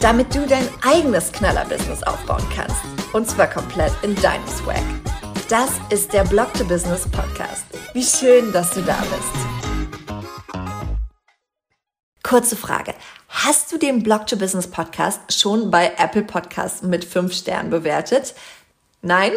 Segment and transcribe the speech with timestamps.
[0.00, 2.76] damit du dein eigenes Knaller-Business aufbauen kannst.
[3.12, 4.82] Und zwar komplett in deinem Swag.
[5.48, 7.64] Das ist der Blog to Business Podcast.
[7.94, 10.12] Wie schön, dass du da bist.
[12.22, 12.94] Kurze Frage.
[13.28, 18.34] Hast du den Blog to Business Podcast schon bei Apple Podcasts mit 5 Sternen bewertet?
[19.00, 19.32] Nein?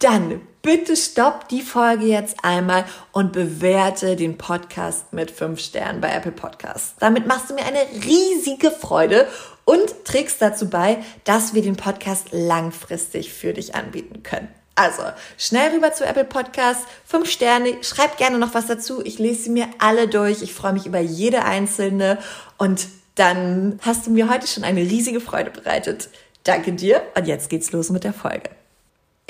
[0.00, 6.10] Dann bitte stopp die Folge jetzt einmal und bewerte den Podcast mit 5 Sternen bei
[6.10, 6.94] Apple Podcasts.
[7.00, 9.26] Damit machst du mir eine riesige Freude
[9.68, 14.48] und trägst dazu bei, dass wir den Podcast langfristig für dich anbieten können.
[14.76, 15.02] Also,
[15.36, 19.04] schnell rüber zu Apple Podcasts, fünf Sterne, schreib gerne noch was dazu.
[19.04, 20.40] Ich lese sie mir alle durch.
[20.40, 22.16] Ich freue mich über jede einzelne
[22.56, 26.08] und dann hast du mir heute schon eine riesige Freude bereitet.
[26.44, 28.48] Danke dir und jetzt geht's los mit der Folge.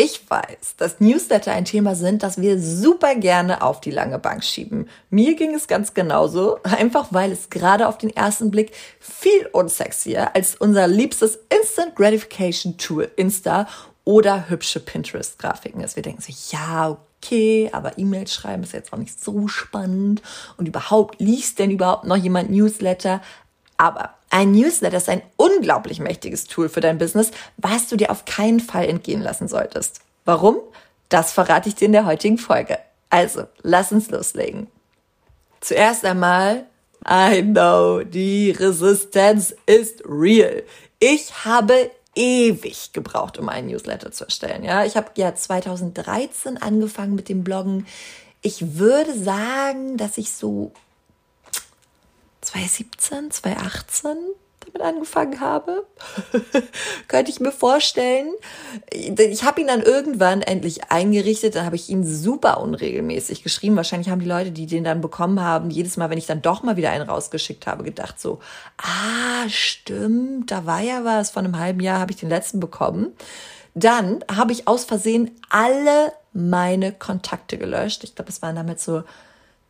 [0.01, 4.45] Ich weiß, dass Newsletter ein Thema sind, das wir super gerne auf die lange Bank
[4.45, 4.89] schieben.
[5.11, 10.37] Mir ging es ganz genauso, einfach weil es gerade auf den ersten Blick viel unsexier
[10.37, 13.67] als unser liebstes Instant Gratification Tool Insta
[14.05, 15.97] oder hübsche Pinterest-Grafiken ist.
[15.97, 20.23] Wir denken so, ja, okay, aber E-Mails schreiben ist jetzt auch nicht so spannend
[20.59, 23.21] und überhaupt liest denn überhaupt noch jemand Newsletter?
[23.77, 28.25] Aber ein Newsletter ist ein unglaublich mächtiges Tool für dein Business, was du dir auf
[28.25, 30.01] keinen Fall entgehen lassen solltest.
[30.25, 30.57] Warum?
[31.09, 32.79] Das verrate ich dir in der heutigen Folge.
[33.11, 34.67] Also, lass uns loslegen.
[35.61, 36.67] Zuerst einmal,
[37.09, 40.63] I know, die Resistenz ist real.
[40.99, 44.65] Ich habe ewig gebraucht, um einen Newsletter zu erstellen.
[44.65, 47.87] Ja, ich habe ja 2013 angefangen mit dem Bloggen.
[48.43, 50.73] Ich würde sagen, dass ich so
[52.49, 54.17] 2017, 2018
[54.67, 55.87] damit angefangen habe.
[57.09, 58.33] Könnte ich mir vorstellen.
[58.91, 61.55] Ich habe ihn dann irgendwann endlich eingerichtet.
[61.55, 63.77] Dann habe ich ihn super unregelmäßig geschrieben.
[63.77, 66.63] Wahrscheinlich haben die Leute, die den dann bekommen haben, jedes Mal, wenn ich dann doch
[66.63, 68.41] mal wieder einen rausgeschickt habe, gedacht so,
[68.79, 71.31] ah, stimmt, da war ja was.
[71.31, 73.13] Vor einem halben Jahr habe ich den letzten bekommen.
[73.75, 78.05] Dann habe ich aus Versehen alle meine Kontakte gelöscht.
[78.05, 79.03] Ich glaube, es waren damit so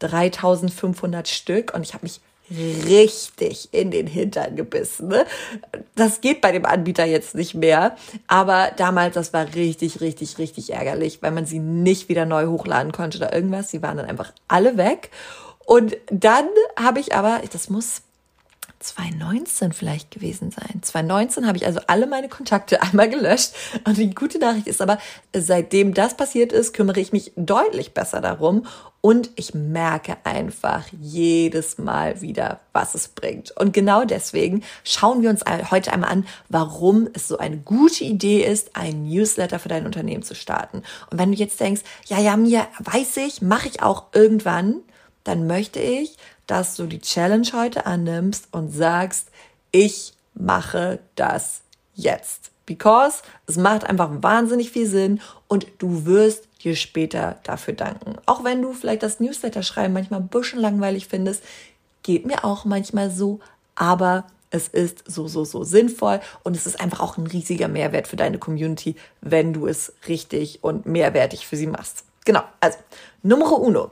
[0.00, 5.09] 3500 Stück und ich habe mich richtig in den Hintern gebissen.
[5.09, 5.26] Ne?
[5.94, 7.97] Das geht bei dem Anbieter jetzt nicht mehr.
[8.26, 12.92] Aber damals, das war richtig, richtig, richtig ärgerlich, weil man sie nicht wieder neu hochladen
[12.92, 13.70] konnte oder irgendwas.
[13.70, 15.10] Sie waren dann einfach alle weg.
[15.64, 16.48] Und dann
[16.78, 18.03] habe ich aber, das muss
[18.81, 20.81] 2019 vielleicht gewesen sein.
[20.83, 23.53] 2019 habe ich also alle meine Kontakte einmal gelöscht.
[23.84, 24.99] Und die gute Nachricht ist aber,
[25.34, 28.66] seitdem das passiert ist, kümmere ich mich deutlich besser darum.
[29.00, 33.53] Und ich merke einfach jedes Mal wieder, was es bringt.
[33.56, 38.45] Und genau deswegen schauen wir uns heute einmal an, warum es so eine gute Idee
[38.45, 40.83] ist, ein Newsletter für dein Unternehmen zu starten.
[41.10, 44.83] Und wenn du jetzt denkst, ja, ja, mir weiß ich, mache ich auch irgendwann,
[45.28, 46.16] dann möchte ich,
[46.47, 49.28] dass du die Challenge heute annimmst und sagst,
[49.71, 51.61] ich mache das
[51.94, 52.50] jetzt.
[52.65, 58.16] Because es macht einfach wahnsinnig viel Sinn und du wirst dir später dafür danken.
[58.27, 61.43] Auch wenn du vielleicht das Newsletter schreiben manchmal ein bisschen langweilig findest,
[62.03, 63.41] geht mir auch manchmal so,
[63.75, 68.09] aber es ist so, so, so sinnvoll und es ist einfach auch ein riesiger Mehrwert
[68.09, 72.05] für deine Community, wenn du es richtig und mehrwertig für sie machst.
[72.25, 72.78] Genau, also
[73.22, 73.91] Nummer uno.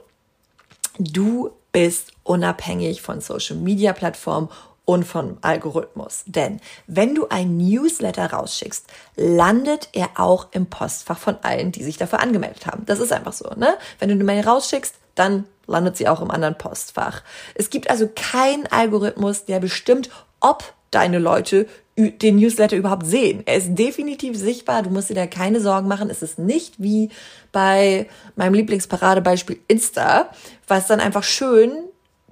[0.99, 4.49] Du bist unabhängig von Social Media Plattformen
[4.85, 6.23] und vom Algorithmus.
[6.25, 11.97] Denn wenn du ein Newsletter rausschickst, landet er auch im Postfach von allen, die sich
[11.97, 12.85] dafür angemeldet haben.
[12.85, 13.77] Das ist einfach so, ne?
[13.99, 17.21] Wenn du eine Mail rausschickst, dann landet sie auch im anderen Postfach.
[17.53, 20.09] Es gibt also keinen Algorithmus, der bestimmt,
[20.39, 21.67] ob deine Leute
[21.97, 23.41] den Newsletter überhaupt sehen.
[23.45, 26.11] Er ist definitiv sichtbar, du musst dir da keine Sorgen machen.
[26.11, 27.09] Es ist nicht wie
[27.51, 30.29] bei meinem Lieblingsparadebeispiel Insta,
[30.67, 31.71] was dann einfach schön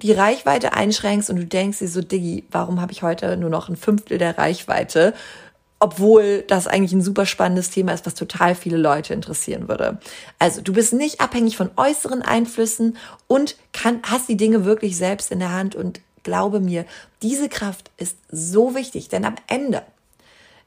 [0.02, 3.68] die Reichweite einschränkst und du denkst dir so, Diggi, warum habe ich heute nur noch
[3.68, 5.14] ein Fünftel der Reichweite?
[5.80, 9.98] Obwohl das eigentlich ein super spannendes Thema ist, was total viele Leute interessieren würde.
[10.38, 15.32] Also du bist nicht abhängig von äußeren Einflüssen und kann, hast die Dinge wirklich selbst
[15.32, 16.84] in der Hand und glaube mir,
[17.22, 19.82] diese Kraft ist so wichtig, denn am Ende,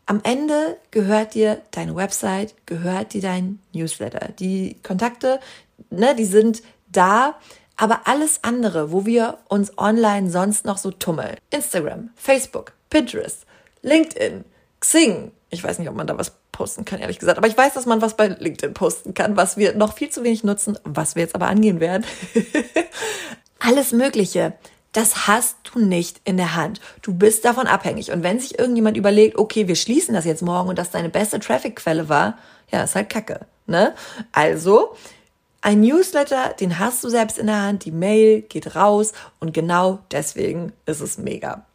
[0.06, 4.30] am Ende gehört dir deine Website, gehört dir dein Newsletter.
[4.40, 5.42] Die Kontakte,
[5.90, 7.36] ne, die sind da,
[7.76, 13.46] aber alles andere, wo wir uns online sonst noch so tummeln, Instagram, Facebook, Pinterest,
[13.82, 14.46] LinkedIn,
[14.80, 15.32] Xing.
[15.50, 17.38] Ich weiß nicht, ob man da was posten kann, ehrlich gesagt.
[17.38, 20.24] Aber ich weiß, dass man was bei LinkedIn posten kann, was wir noch viel zu
[20.24, 22.06] wenig nutzen, was wir jetzt aber angehen werden.
[23.60, 24.54] Alles Mögliche.
[24.92, 26.82] Das hast du nicht in der Hand.
[27.02, 28.12] Du bist davon abhängig.
[28.12, 31.40] Und wenn sich irgendjemand überlegt, okay, wir schließen das jetzt morgen und das deine beste
[31.40, 32.38] Traffic-Quelle war,
[32.72, 33.42] ja, ist halt Kacke.
[33.68, 33.94] Ne?
[34.32, 34.96] Also,
[35.62, 40.00] ein Newsletter, den hast du selbst in der Hand, die Mail geht raus und genau
[40.12, 41.66] deswegen ist es mega.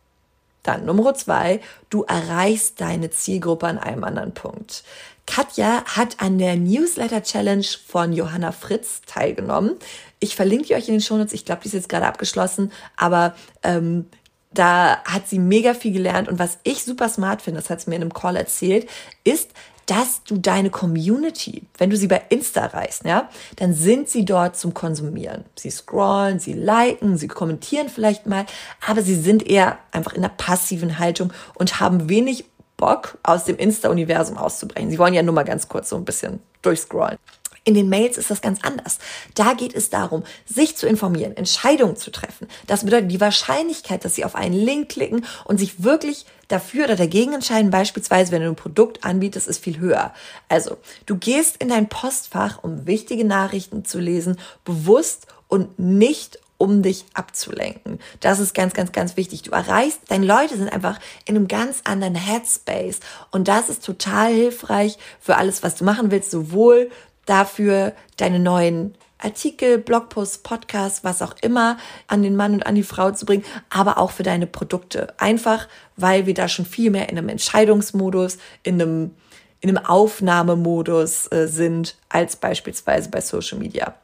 [0.63, 1.61] Dann Nummer zwei,
[1.91, 4.83] du erreichst deine Zielgruppe an einem anderen Punkt.
[5.27, 9.77] Katja hat an der Newsletter Challenge von Johanna Fritz teilgenommen.
[10.21, 11.33] Ich verlinke die euch in den Shownotes.
[11.33, 14.07] Ich glaube, die ist jetzt gerade abgeschlossen, aber ähm,
[14.53, 16.29] da hat sie mega viel gelernt.
[16.29, 18.89] Und was ich super smart finde, das hat sie mir in einem Call erzählt,
[19.25, 19.51] ist,
[19.87, 24.57] dass du deine Community, wenn du sie bei Insta erreichst, ja, dann sind sie dort
[24.57, 25.45] zum Konsumieren.
[25.57, 28.47] Sie scrollen, sie liken, sie kommentieren vielleicht mal,
[28.87, 33.57] aber sie sind eher einfach in einer passiven Haltung und haben wenig Bock, aus dem
[33.57, 34.91] Insta-Universum auszubrechen.
[34.91, 37.19] Sie wollen ja nur mal ganz kurz so ein bisschen durchscrollen.
[37.67, 38.99] In den Mails ist das ganz anders.
[39.35, 42.47] Da geht es darum, sich zu informieren, Entscheidungen zu treffen.
[42.67, 46.97] Das bedeutet die Wahrscheinlichkeit, dass Sie auf einen Link klicken und sich wirklich dafür oder
[46.97, 50.13] dagegen entscheiden, beispielsweise wenn du ein Produkt anbietest, ist viel höher.
[50.51, 50.77] Also,
[51.07, 57.05] du gehst in dein Postfach, um wichtige Nachrichten zu lesen, bewusst und nicht um dich
[57.15, 58.01] abzulenken.
[58.21, 59.43] Das ist ganz, ganz, ganz wichtig.
[59.43, 63.01] Du erreichst, deine Leute sind einfach in einem ganz anderen Headspace.
[63.31, 66.91] Und das ist total hilfreich für alles, was du machen willst, sowohl
[67.27, 71.79] dafür deine neuen Artikel, Blogposts, Podcasts, was auch immer
[72.09, 75.15] an den Mann und an die Frau zu bringen, aber auch für deine Produkte.
[75.19, 79.15] Einfach, weil wir da schon viel mehr in einem Entscheidungsmodus, in einem,
[79.61, 83.95] in einem Aufnahmemodus äh, sind, als beispielsweise bei Social Media.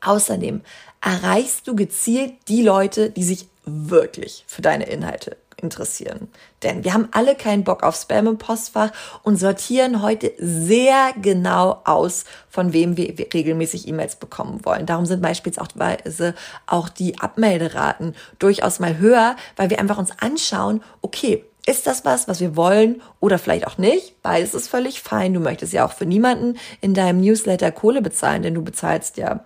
[0.00, 0.62] Außerdem
[1.02, 6.28] erreichst du gezielt die Leute, die sich wirklich für deine Inhalte interessieren.
[6.62, 8.90] Denn wir haben alle keinen Bock auf Spam im Postfach
[9.22, 14.86] und sortieren heute sehr genau aus, von wem wir regelmäßig E-Mails bekommen wollen.
[14.86, 16.34] Darum sind beispielsweise
[16.66, 22.26] auch die Abmelderaten durchaus mal höher, weil wir einfach uns anschauen, okay, ist das was,
[22.26, 24.20] was wir wollen oder vielleicht auch nicht?
[24.22, 25.32] Beides ist völlig fein.
[25.32, 29.44] Du möchtest ja auch für niemanden in deinem Newsletter Kohle bezahlen, denn du bezahlst ja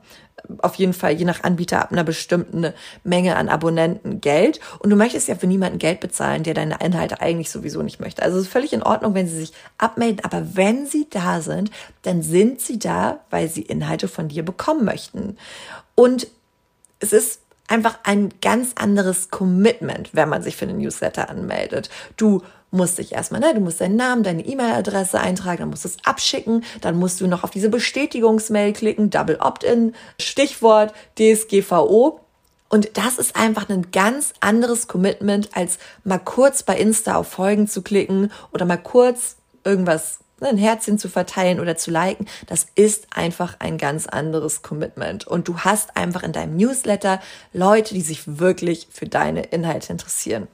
[0.59, 2.73] auf jeden Fall je nach Anbieter ab einer bestimmten
[3.05, 4.61] Menge an Abonnenten Geld.
[4.79, 8.23] Und du möchtest ja für niemanden Geld bezahlen, der deine Inhalte eigentlich sowieso nicht möchte.
[8.23, 10.25] Also es ist völlig in Ordnung, wenn sie sich abmelden.
[10.25, 11.71] Aber wenn sie da sind,
[12.03, 15.37] dann sind sie da, weil sie Inhalte von dir bekommen möchten.
[15.95, 16.29] Und
[17.01, 21.91] es ist einfach ein ganz anderes Commitment, wenn man sich für einen Newsletter anmeldet.
[22.17, 22.43] Du
[22.77, 25.97] musst dich erstmal, ne, du musst deinen Namen, deine E-Mail-Adresse eintragen, dann musst du es
[26.05, 32.21] abschicken, dann musst du noch auf diese Bestätigungsmail klicken, Double Opt-in, Stichwort DSGVO.
[32.69, 37.69] Und das ist einfach ein ganz anderes Commitment, als mal kurz bei Insta auf Folgen
[37.69, 42.67] zu klicken oder mal kurz irgendwas ne, ein Herzchen zu verteilen oder zu liken, das
[42.75, 45.27] ist einfach ein ganz anderes Commitment.
[45.27, 47.21] Und du hast einfach in deinem Newsletter
[47.53, 50.49] Leute, die sich wirklich für deine Inhalte interessieren.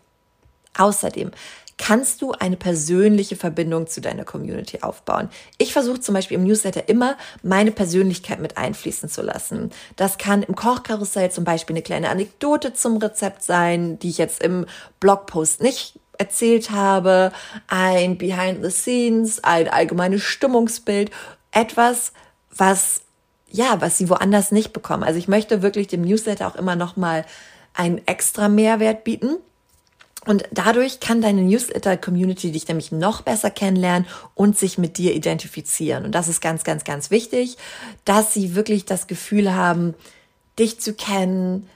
[0.77, 1.33] Außerdem
[1.83, 5.29] kannst du eine persönliche Verbindung zu deiner Community aufbauen.
[5.59, 9.71] Ich versuche zum Beispiel im Newsletter immer meine Persönlichkeit mit einfließen zu lassen.
[9.97, 14.41] Das kann im Kochkarussell zum Beispiel eine kleine Anekdote zum Rezept sein, die ich jetzt
[14.45, 14.67] im
[15.01, 17.33] Blogpost nicht erzählt habe,
[17.67, 21.11] ein Behind the Scenes, ein allgemeines Stimmungsbild,
[21.51, 22.13] etwas,
[22.57, 23.01] was
[23.51, 25.03] ja, was sie woanders nicht bekommen.
[25.03, 27.25] Also ich möchte wirklich dem Newsletter auch immer noch mal
[27.75, 29.39] einen extra Mehrwert bieten.
[30.25, 36.05] Und dadurch kann deine Newsletter-Community dich nämlich noch besser kennenlernen und sich mit dir identifizieren.
[36.05, 37.57] Und das ist ganz, ganz, ganz wichtig,
[38.05, 39.95] dass sie wirklich das Gefühl haben,
[40.59, 41.69] dich zu kennen,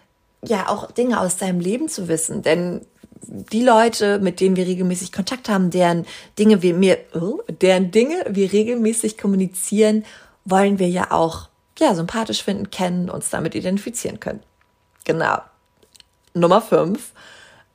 [0.45, 2.43] ja, auch Dinge aus deinem Leben zu wissen.
[2.43, 2.83] Denn
[3.23, 6.07] die Leute, mit denen wir regelmäßig Kontakt haben, deren
[6.38, 10.05] Dinge wir mir, oh, deren Dinge wir regelmäßig kommunizieren,
[10.45, 11.49] wollen wir ja auch,
[11.79, 14.41] ja, sympathisch finden, kennen, uns damit identifizieren können.
[15.05, 15.38] Genau.
[16.33, 17.12] Nummer fünf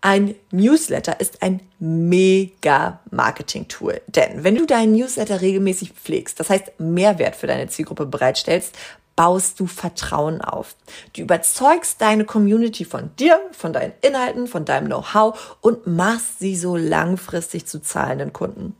[0.01, 4.01] ein Newsletter ist ein mega Marketing-Tool.
[4.07, 8.75] Denn wenn du deinen Newsletter regelmäßig pflegst, das heißt Mehrwert für deine Zielgruppe bereitstellst,
[9.15, 10.75] baust du Vertrauen auf.
[11.13, 16.55] Du überzeugst deine Community von dir, von deinen Inhalten, von deinem Know-how und machst sie
[16.55, 18.75] so langfristig zu zahlenden Kunden.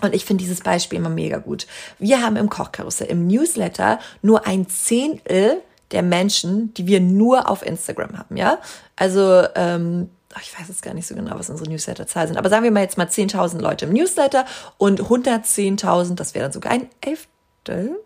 [0.00, 1.66] Und ich finde dieses Beispiel immer mega gut.
[1.98, 7.64] Wir haben im Kochkarussell, im Newsletter nur ein Zehntel der Menschen, die wir nur auf
[7.64, 8.58] Instagram haben, ja?
[8.96, 10.10] Also ähm,
[10.40, 12.82] ich weiß jetzt gar nicht so genau, was unsere Newsletter-Zahlen sind, aber sagen wir mal
[12.82, 14.44] jetzt mal 10.000 Leute im Newsletter
[14.78, 17.96] und 110.000, das wäre dann sogar ein Elftel,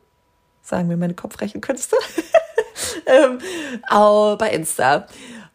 [0.63, 1.97] sagen wir meine Kopfrechenkünste,
[3.07, 3.39] ähm,
[4.39, 5.07] bei Insta.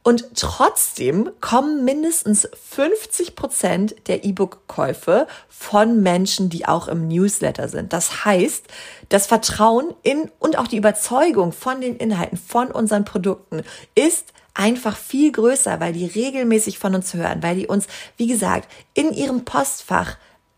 [0.04, 7.94] Und trotzdem kommen mindestens 50 Prozent der E-Book-Käufe von Menschen, die auch im Newsletter sind.
[7.94, 8.66] Das heißt,
[9.10, 13.62] das Vertrauen in und auch die Überzeugung von den Inhalten, von unseren Produkten
[13.94, 17.88] ist einfach viel größer, weil die regelmäßig von uns hören, weil die uns,
[18.18, 20.18] wie gesagt, in ihrem Postfach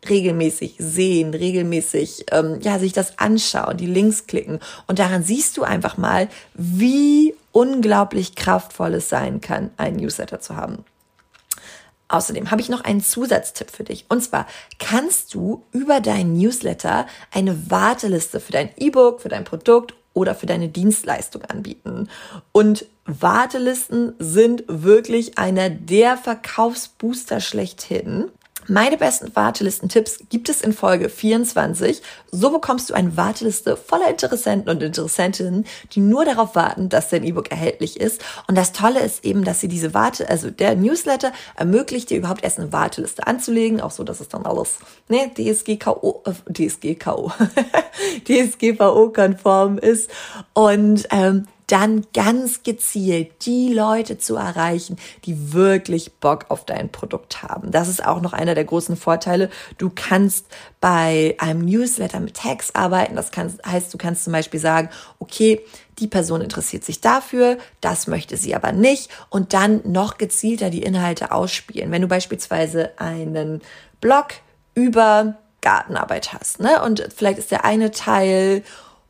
[0.09, 5.63] regelmäßig sehen, regelmäßig ähm, ja sich das anschauen, die Links klicken und daran siehst du
[5.63, 10.83] einfach mal, wie unglaublich kraftvoll es sein kann, einen Newsletter zu haben.
[12.09, 14.05] Außerdem habe ich noch einen Zusatztipp für dich.
[14.09, 14.45] Und zwar
[14.77, 20.45] kannst du über deinen Newsletter eine Warteliste für dein E-Book, für dein Produkt oder für
[20.45, 22.09] deine Dienstleistung anbieten.
[22.51, 28.31] Und Wartelisten sind wirklich einer der Verkaufsbooster schlechthin.
[28.69, 32.01] Meine besten Wartelistentipps gibt es in Folge 24.
[32.31, 37.25] So bekommst du eine Warteliste voller Interessenten und Interessentinnen, die nur darauf warten, dass dein
[37.25, 38.23] E-Book erhältlich ist.
[38.47, 42.45] Und das Tolle ist eben, dass sie diese Warte, also der Newsletter ermöglicht dir überhaupt
[42.45, 44.77] erst eine Warteliste anzulegen, auch so, dass es dann alles,
[45.09, 47.33] ne, DSGKO, äh, DSGKO,
[48.29, 50.09] DSGVO-konform ist.
[50.53, 57.43] Und ähm, dann ganz gezielt die Leute zu erreichen, die wirklich Bock auf dein Produkt
[57.43, 57.71] haben.
[57.71, 59.49] Das ist auch noch einer der großen Vorteile.
[59.77, 60.47] Du kannst
[60.81, 63.15] bei einem Newsletter mit Tags arbeiten.
[63.15, 64.89] Das kannst, heißt, du kannst zum Beispiel sagen,
[65.19, 65.61] okay,
[65.99, 70.83] die Person interessiert sich dafür, das möchte sie aber nicht und dann noch gezielter die
[70.83, 71.91] Inhalte ausspielen.
[71.91, 73.61] Wenn du beispielsweise einen
[74.01, 74.27] Blog
[74.73, 76.81] über Gartenarbeit hast, ne?
[76.83, 78.63] Und vielleicht ist der eine Teil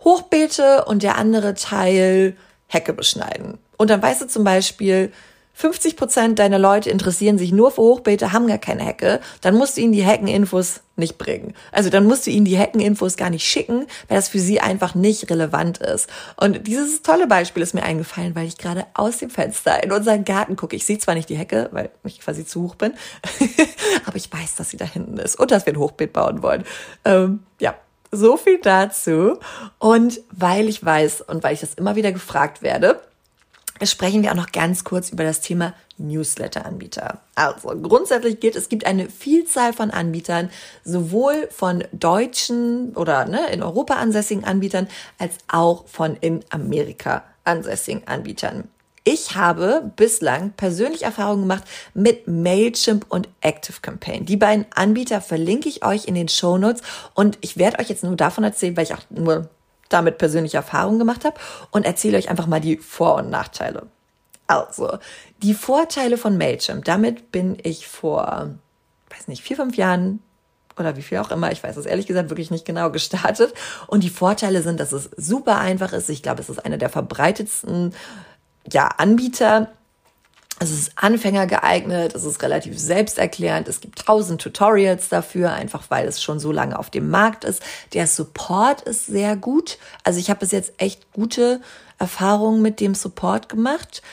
[0.04, 2.36] Hochbeete und der andere Teil
[2.68, 3.58] Hecke beschneiden.
[3.78, 5.12] Und dann weißt du zum Beispiel,
[5.56, 9.78] 50 Prozent deiner Leute interessieren sich nur für Hochbeete, haben gar keine Hecke, dann musst
[9.78, 11.54] du ihnen die Heckeninfos nicht bringen.
[11.72, 14.96] Also dann musst du ihnen die Heckeninfos gar nicht schicken, weil das für sie einfach
[14.96, 16.10] nicht relevant ist.
[16.38, 20.26] Und dieses tolle Beispiel ist mir eingefallen, weil ich gerade aus dem Fenster in unseren
[20.26, 20.76] Garten gucke.
[20.76, 22.94] Ich sehe zwar nicht die Hecke, weil ich quasi zu hoch bin,
[24.06, 26.64] aber ich weiß, dass sie da hinten ist und dass wir ein Hochbeet bauen wollen.
[27.06, 27.76] Ähm, ja,
[28.14, 29.40] so viel dazu.
[29.80, 33.02] Und weil ich weiß und weil ich das immer wieder gefragt werde,
[33.82, 37.20] sprechen wir auch noch ganz kurz über das Thema Newsletter-Anbieter.
[37.36, 40.50] Also grundsätzlich gilt, es gibt eine Vielzahl von Anbietern,
[40.84, 48.08] sowohl von deutschen oder ne, in Europa ansässigen Anbietern, als auch von in Amerika ansässigen
[48.08, 48.70] Anbietern.
[49.06, 54.26] Ich habe bislang persönlich Erfahrungen gemacht mit Mailchimp und ActiveCampaign.
[54.26, 56.82] Die beiden Anbieter verlinke ich euch in den Show Notes
[57.14, 59.50] und ich werde euch jetzt nur davon erzählen, weil ich auch nur
[59.90, 61.36] damit persönliche Erfahrungen gemacht habe
[61.72, 63.88] und erzähle euch einfach mal die Vor- und Nachteile.
[64.48, 64.98] Also,
[65.42, 66.86] die Vorteile von Mailchimp.
[66.86, 68.52] Damit bin ich vor,
[69.10, 70.22] weiß nicht, vier, fünf Jahren
[70.80, 73.54] oder wie viel auch immer, ich weiß es ehrlich gesagt wirklich nicht genau gestartet.
[73.88, 76.10] Und die Vorteile sind, dass es super einfach ist.
[76.10, 77.94] Ich glaube, es ist einer der verbreitetsten
[78.72, 79.72] ja, Anbieter.
[80.60, 86.08] Es ist Anfänger geeignet, es ist relativ selbsterklärend, es gibt tausend Tutorials dafür, einfach weil
[86.08, 87.62] es schon so lange auf dem Markt ist.
[87.94, 89.78] Der Support ist sehr gut.
[90.04, 91.60] Also ich habe bis jetzt echt gute
[91.98, 94.04] Erfahrungen mit dem Support gemacht.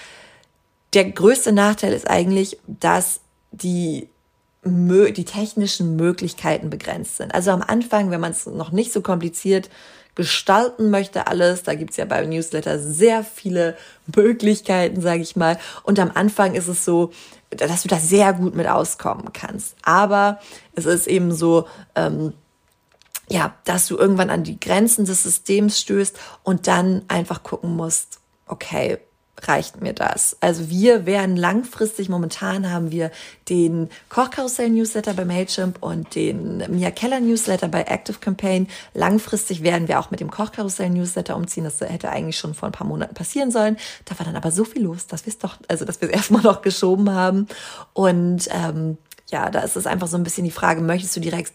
[0.95, 3.21] Der größte Nachteil ist eigentlich, dass
[3.53, 4.09] die
[4.63, 7.35] die technischen Möglichkeiten begrenzt sind.
[7.35, 9.71] Also am Anfang, wenn man es noch nicht so kompliziert
[10.21, 11.63] gestalten möchte alles.
[11.63, 13.75] Da gibt's ja beim Newsletter sehr viele
[14.15, 15.59] Möglichkeiten, sage ich mal.
[15.83, 17.11] Und am Anfang ist es so,
[17.49, 19.77] dass du da sehr gut mit auskommen kannst.
[19.83, 20.39] Aber
[20.75, 22.35] es ist eben so, ähm,
[23.31, 28.19] ja, dass du irgendwann an die Grenzen des Systems stößt und dann einfach gucken musst,
[28.47, 28.99] okay,
[29.49, 30.37] reicht mir das.
[30.41, 33.11] Also wir werden langfristig, momentan haben wir
[33.49, 38.69] den Kochkarussell-Newsletter bei Mailchimp und den Mia Keller Newsletter bei Active Campaign.
[38.95, 41.65] Langfristig werden wir auch mit dem Kochkarussell-Newsletter umziehen.
[41.65, 43.77] Das hätte eigentlich schon vor ein paar Monaten passieren sollen.
[44.05, 46.15] Da war dann aber so viel los, dass wir es doch, also dass wir es
[46.21, 47.47] erstmal noch geschoben haben.
[47.93, 48.99] Und ähm,
[49.31, 51.53] ja, da ist es einfach so ein bisschen die Frage, möchtest du direkt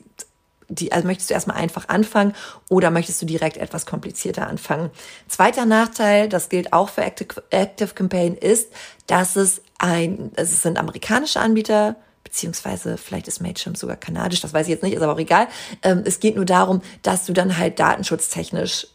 [0.68, 2.34] die, also möchtest du erstmal einfach anfangen
[2.70, 4.90] oder möchtest du direkt etwas komplizierter anfangen?
[5.28, 8.72] Zweiter Nachteil, das gilt auch für Active, Active Campaign, ist,
[9.08, 14.66] dass es ein, es sind amerikanische Anbieter, beziehungsweise vielleicht ist Mailchimp sogar kanadisch, das weiß
[14.68, 15.48] ich jetzt nicht, ist aber auch egal.
[15.84, 18.88] Ähm, es geht nur darum, dass du dann halt datenschutztechnisch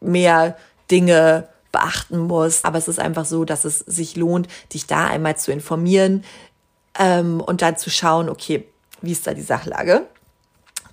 [0.00, 0.56] mehr
[0.90, 2.64] Dinge beachten musst.
[2.64, 6.24] Aber es ist einfach so, dass es sich lohnt, dich da einmal zu informieren
[6.98, 8.64] ähm, und dann zu schauen, okay,
[9.00, 10.06] wie ist da die Sachlage?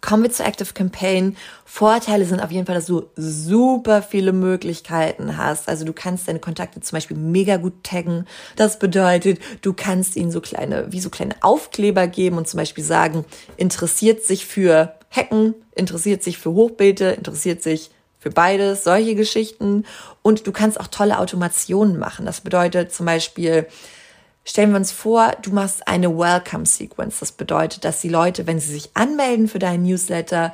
[0.06, 1.36] Kommen wir zu Active Campaign.
[1.66, 5.68] Vorteile sind auf jeden Fall, dass du super viele Möglichkeiten hast.
[5.68, 8.28] Also du kannst deine Kontakte zum Beispiel mega gut taggen.
[8.56, 12.84] Das bedeutet, du kannst ihnen so kleine, wie so kleine Aufkleber geben und zum Beispiel
[12.84, 13.26] sagen,
[13.58, 19.86] interessiert sich für Hacken, interessiert sich für Hochbeete, interessiert sich für beides, solche Geschichten.
[20.22, 22.28] Und du kannst auch tolle Automationen machen.
[22.28, 23.66] Das bedeutet zum Beispiel,
[24.48, 27.20] Stellen wir uns vor, du machst eine Welcome Sequence.
[27.20, 30.54] Das bedeutet, dass die Leute, wenn sie sich anmelden für deinen Newsletter,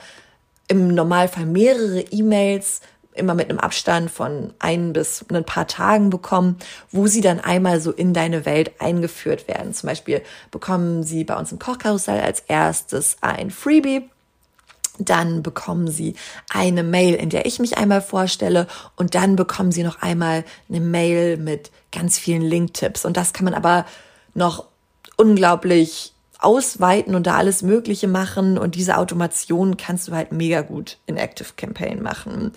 [0.69, 2.79] im Normalfall mehrere E-Mails
[3.13, 6.55] immer mit einem Abstand von ein bis ein paar Tagen bekommen,
[6.91, 9.73] wo sie dann einmal so in deine Welt eingeführt werden.
[9.73, 14.09] Zum Beispiel bekommen sie bei uns im Kochkarussell als erstes ein Freebie.
[14.99, 16.15] Dann bekommen Sie
[16.49, 20.81] eine Mail, in der ich mich einmal vorstelle und dann bekommen Sie noch einmal eine
[20.81, 23.05] Mail mit ganz vielen Link-Tipps.
[23.05, 23.85] Und das kann man aber
[24.33, 24.65] noch
[25.17, 28.57] unglaublich ausweiten und da alles Mögliche machen.
[28.57, 32.51] Und diese Automation kannst du halt mega gut in Active Campaign machen.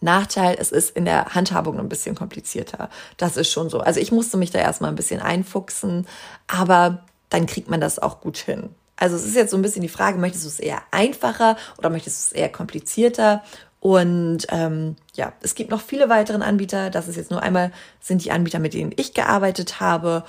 [0.00, 2.90] Nachteil, es ist in der Handhabung ein bisschen komplizierter.
[3.16, 3.80] Das ist schon so.
[3.80, 6.06] Also ich musste mich da erstmal ein bisschen einfuchsen,
[6.46, 8.70] aber dann kriegt man das auch gut hin.
[8.96, 11.90] Also es ist jetzt so ein bisschen die Frage, möchtest du es eher einfacher oder
[11.90, 13.42] möchtest du es eher komplizierter?
[13.80, 16.90] Und ähm, ja, es gibt noch viele weitere Anbieter.
[16.90, 20.24] Das ist jetzt nur einmal, sind die Anbieter, mit denen ich gearbeitet habe.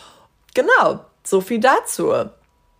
[0.53, 2.11] Genau, so viel dazu.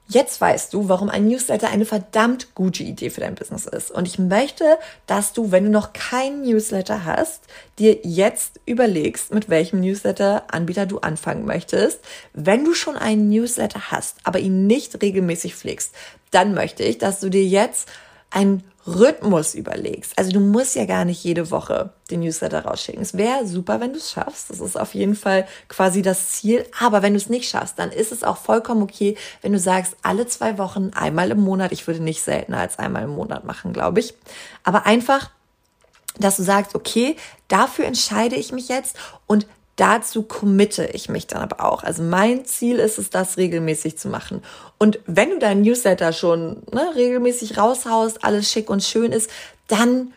[0.10, 3.92] Jetzt weißt du, warum ein Newsletter eine verdammt gute Idee für dein Business ist.
[3.92, 7.44] Und ich möchte, dass du, wenn du noch keinen Newsletter hast,
[7.78, 12.00] dir jetzt überlegst, mit welchem Newsletter-Anbieter du anfangen möchtest.
[12.34, 15.94] Wenn du schon einen Newsletter hast, aber ihn nicht regelmäßig pflegst,
[16.32, 17.90] dann möchte ich, dass du dir jetzt
[18.30, 20.18] ein Rhythmus überlegst.
[20.18, 23.02] Also du musst ja gar nicht jede Woche den Newsletter rausschicken.
[23.02, 24.50] Es wäre super, wenn du es schaffst.
[24.50, 26.66] Das ist auf jeden Fall quasi das Ziel.
[26.80, 29.98] Aber wenn du es nicht schaffst, dann ist es auch vollkommen okay, wenn du sagst,
[30.04, 31.74] alle zwei Wochen, einmal im Monat.
[31.74, 34.14] Ich würde nicht seltener als einmal im Monat machen, glaube ich.
[34.64, 35.32] Aber einfach,
[36.18, 37.18] dass du sagst, okay,
[37.50, 38.96] dafür entscheide ich mich jetzt
[39.28, 41.84] und dazu committe ich mich dann aber auch.
[41.84, 44.44] Also mein Ziel ist es, das regelmäßig zu machen.
[44.78, 49.30] Und wenn du deinen Newsletter schon ne, regelmäßig raushaust, alles schick und schön ist,
[49.68, 50.14] dann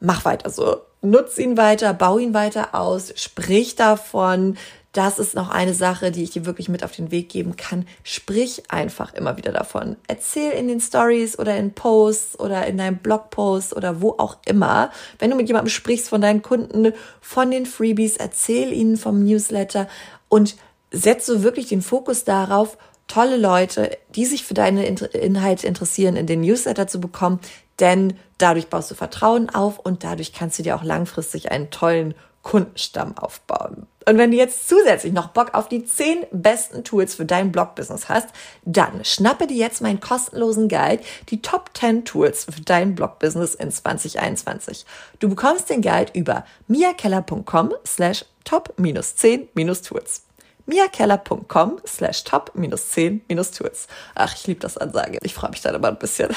[0.00, 0.78] mach weiter so.
[1.02, 4.56] Nutz ihn weiter, bau ihn weiter aus, sprich davon,
[4.94, 7.84] das ist noch eine Sache, die ich dir wirklich mit auf den Weg geben kann.
[8.04, 9.96] Sprich einfach immer wieder davon.
[10.06, 14.92] Erzähl in den Stories oder in Posts oder in deinem Blogpost oder wo auch immer.
[15.18, 19.88] Wenn du mit jemandem sprichst von deinen Kunden, von den Freebies, erzähl ihnen vom Newsletter
[20.28, 20.54] und
[20.92, 26.40] setze wirklich den Fokus darauf, tolle Leute, die sich für deine Inhalte interessieren, in den
[26.40, 27.40] Newsletter zu bekommen,
[27.80, 32.14] denn dadurch baust du Vertrauen auf und dadurch kannst du dir auch langfristig einen tollen
[32.42, 33.88] Kundenstamm aufbauen.
[34.06, 38.08] Und wenn du jetzt zusätzlich noch Bock auf die 10 besten Tools für dein Blogbusiness
[38.08, 38.28] hast,
[38.64, 43.70] dann schnappe dir jetzt meinen kostenlosen Guide, die Top 10 Tools für dein Blogbusiness in
[43.70, 44.84] 2021.
[45.20, 50.22] Du bekommst den Guide über miakeller.com slash top-10-tools
[50.66, 53.86] miakeller.com slash top-10-tools.
[54.14, 55.18] Ach, ich liebe das Ansage.
[55.22, 56.30] Ich freue mich dann immer ein bisschen.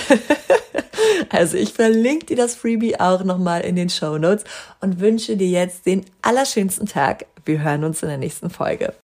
[1.30, 4.43] also ich verlinke dir das Freebie auch nochmal in den Show Notes
[4.82, 7.25] und wünsche dir jetzt den allerschönsten Tag.
[7.47, 8.93] Wir hören uns in der nächsten Folge.